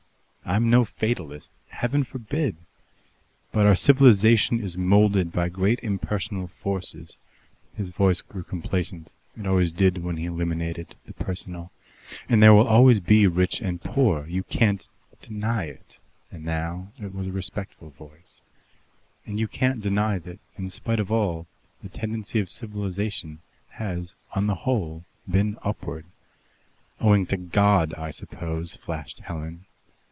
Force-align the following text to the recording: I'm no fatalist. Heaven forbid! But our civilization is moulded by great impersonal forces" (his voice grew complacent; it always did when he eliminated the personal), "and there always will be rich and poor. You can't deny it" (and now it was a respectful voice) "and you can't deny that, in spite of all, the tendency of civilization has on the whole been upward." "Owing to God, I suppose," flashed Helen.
I'm 0.43 0.69
no 0.69 0.83
fatalist. 0.83 1.49
Heaven 1.69 2.03
forbid! 2.03 2.57
But 3.53 3.65
our 3.65 3.75
civilization 3.75 4.59
is 4.59 4.75
moulded 4.75 5.31
by 5.31 5.47
great 5.47 5.79
impersonal 5.79 6.47
forces" 6.61 7.15
(his 7.73 7.87
voice 7.91 8.19
grew 8.19 8.43
complacent; 8.43 9.13
it 9.39 9.47
always 9.47 9.71
did 9.71 10.03
when 10.03 10.17
he 10.17 10.25
eliminated 10.25 10.95
the 11.05 11.13
personal), 11.13 11.71
"and 12.27 12.43
there 12.43 12.51
always 12.51 12.99
will 12.99 13.07
be 13.07 13.27
rich 13.27 13.61
and 13.61 13.81
poor. 13.81 14.27
You 14.27 14.43
can't 14.43 14.85
deny 15.21 15.65
it" 15.67 15.99
(and 16.33 16.43
now 16.43 16.91
it 17.01 17.15
was 17.15 17.27
a 17.27 17.31
respectful 17.31 17.91
voice) 17.91 18.41
"and 19.25 19.39
you 19.39 19.47
can't 19.47 19.81
deny 19.81 20.19
that, 20.19 20.39
in 20.57 20.69
spite 20.69 20.99
of 20.99 21.09
all, 21.09 21.47
the 21.81 21.87
tendency 21.87 22.41
of 22.41 22.49
civilization 22.51 23.39
has 23.69 24.17
on 24.35 24.47
the 24.47 24.55
whole 24.55 25.05
been 25.29 25.57
upward." 25.63 26.07
"Owing 26.99 27.25
to 27.27 27.37
God, 27.37 27.93
I 27.93 28.11
suppose," 28.11 28.75
flashed 28.75 29.21
Helen. 29.21 29.65